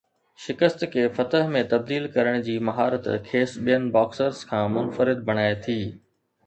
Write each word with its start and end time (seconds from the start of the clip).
شڪست 0.43 0.85
کي 0.93 1.03
فتح 1.17 1.51
۾ 1.55 1.61
تبديل 1.73 2.07
ڪرڻ 2.15 2.39
جي 2.49 2.57
مهارت 2.71 3.11
کيس 3.29 3.55
ٻين 3.67 3.87
باڪسرز 3.99 4.43
کان 4.53 4.65
منفرد 4.79 5.25
بڻائي 5.31 5.63
ٿي 5.67 5.81